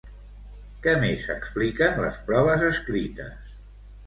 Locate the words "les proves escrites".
2.05-3.55